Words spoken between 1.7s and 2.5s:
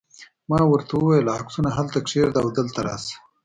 هلته کښېږده او